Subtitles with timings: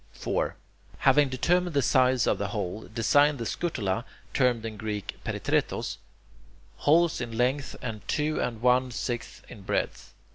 [0.13, 0.55] 4.
[0.97, 5.97] Having determined the size of the hole, design the "scutula," termed in Greek [Greek: peritretos],...
[6.77, 10.15] holes in length and two and one sixth in breadth.